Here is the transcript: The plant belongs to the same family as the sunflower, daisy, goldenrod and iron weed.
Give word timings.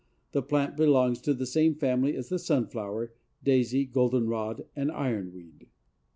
The 0.31 0.41
plant 0.41 0.75
belongs 0.77 1.21
to 1.21 1.33
the 1.35 1.45
same 1.45 1.75
family 1.75 2.15
as 2.15 2.29
the 2.29 2.39
sunflower, 2.39 3.13
daisy, 3.43 3.85
goldenrod 3.85 4.65
and 4.75 4.91
iron 4.91 5.31
weed. 5.31 5.67